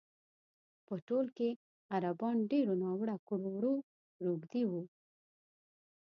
په 0.85 0.93
ټول 1.07 1.25
کې 1.37 1.49
عربان 1.95 2.35
ډېرو 2.51 2.73
ناوړه 2.83 3.15
کړو 3.27 3.49
وړو 3.55 3.75
روږ 4.25 4.41
دي 4.53 4.63
وو. 4.69 4.83